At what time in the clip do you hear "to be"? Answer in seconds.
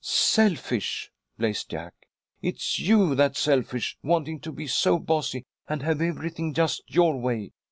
4.39-4.65